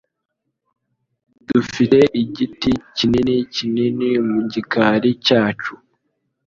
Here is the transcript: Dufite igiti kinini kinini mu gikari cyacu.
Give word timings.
Dufite 1.47 1.99
igiti 2.21 2.71
kinini 2.95 3.35
kinini 3.53 4.09
mu 4.29 4.39
gikari 4.51 5.11
cyacu. 5.25 5.73